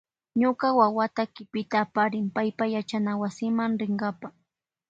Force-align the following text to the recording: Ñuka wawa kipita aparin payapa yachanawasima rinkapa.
Ñuka 0.39 0.67
wawa 0.77 1.05
kipita 1.35 1.77
aparin 1.85 2.27
payapa 2.35 2.65
yachanawasima 2.73 3.63
rinkapa. 3.79 4.27